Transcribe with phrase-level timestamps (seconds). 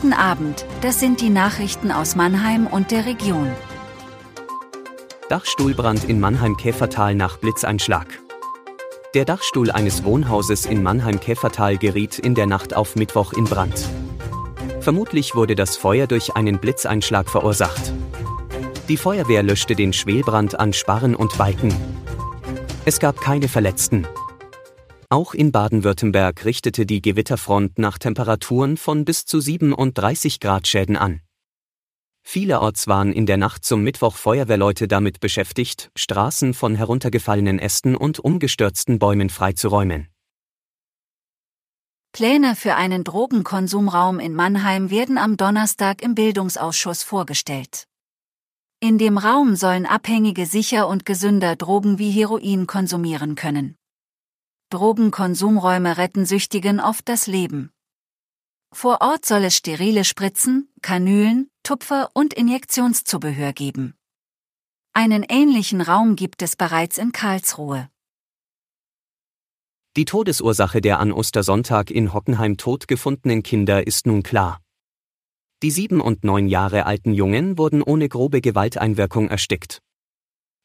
[0.00, 3.50] Guten Abend, das sind die Nachrichten aus Mannheim und der Region.
[5.28, 8.06] Dachstuhlbrand in Mannheim-Käfertal nach Blitzeinschlag.
[9.14, 13.88] Der Dachstuhl eines Wohnhauses in Mannheim-Käfertal geriet in der Nacht auf Mittwoch in Brand.
[14.78, 17.92] Vermutlich wurde das Feuer durch einen Blitzeinschlag verursacht.
[18.88, 21.74] Die Feuerwehr löschte den Schwelbrand an Sparren und Balken.
[22.84, 24.06] Es gab keine Verletzten.
[25.10, 31.22] Auch in Baden-Württemberg richtete die Gewitterfront nach Temperaturen von bis zu 37 Grad Schäden an.
[32.22, 38.18] Vielerorts waren in der Nacht zum Mittwoch Feuerwehrleute damit beschäftigt, Straßen von heruntergefallenen Ästen und
[38.18, 40.08] umgestürzten Bäumen freizuräumen.
[42.12, 47.86] Pläne für einen Drogenkonsumraum in Mannheim werden am Donnerstag im Bildungsausschuss vorgestellt.
[48.80, 53.77] In dem Raum sollen Abhängige sicher und gesünder Drogen wie Heroin konsumieren können.
[54.70, 57.70] Drogenkonsumräume retten Süchtigen oft das Leben.
[58.70, 63.94] Vor Ort soll es sterile Spritzen, Kanülen, Tupfer und Injektionszubehör geben.
[64.92, 67.88] Einen ähnlichen Raum gibt es bereits in Karlsruhe.
[69.96, 74.60] Die Todesursache der an Ostersonntag in Hockenheim tot gefundenen Kinder ist nun klar.
[75.62, 79.80] Die sieben und neun Jahre alten Jungen wurden ohne grobe Gewalteinwirkung erstickt.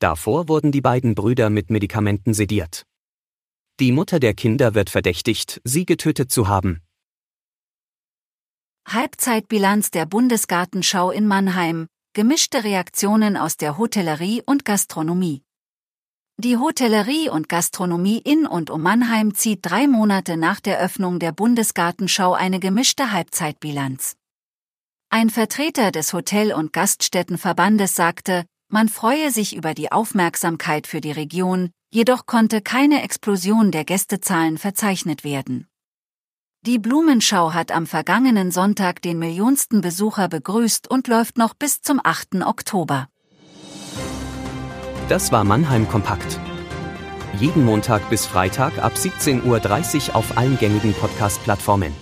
[0.00, 2.84] Davor wurden die beiden Brüder mit Medikamenten sediert.
[3.78, 6.80] Die Mutter der Kinder wird verdächtigt, sie getötet zu haben.
[8.88, 15.42] Halbzeitbilanz der Bundesgartenschau in Mannheim, gemischte Reaktionen aus der Hotellerie und Gastronomie.
[16.38, 21.32] Die Hotellerie und Gastronomie in und um Mannheim zieht drei Monate nach der Öffnung der
[21.32, 24.16] Bundesgartenschau eine gemischte Halbzeitbilanz.
[25.10, 31.12] Ein Vertreter des Hotel- und Gaststättenverbandes sagte, man freue sich über die Aufmerksamkeit für die
[31.12, 35.66] Region, jedoch konnte keine Explosion der Gästezahlen verzeichnet werden.
[36.60, 41.98] Die Blumenschau hat am vergangenen Sonntag den millionsten Besucher begrüßt und läuft noch bis zum
[42.04, 42.42] 8.
[42.44, 43.08] Oktober.
[45.08, 46.38] Das war Mannheim Kompakt.
[47.38, 51.94] Jeden Montag bis Freitag ab 17.30 Uhr auf allen gängigen Podcast-Plattformen.